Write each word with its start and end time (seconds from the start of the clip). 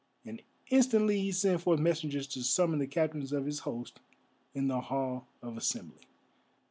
And 0.25 0.41
instantly 0.71 1.19
he 1.19 1.31
sent 1.31 1.61
forth 1.61 1.79
messengers 1.79 2.25
to 2.29 2.41
summon 2.41 2.79
the 2.79 2.87
captains 2.87 3.31
of 3.31 3.45
his 3.45 3.59
host 3.59 3.99
in 4.55 4.67
the 4.67 4.81
Hall 4.81 5.27
of 5.43 5.57
Assembly. 5.57 6.07